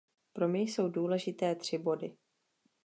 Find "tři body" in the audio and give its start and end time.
1.55-2.17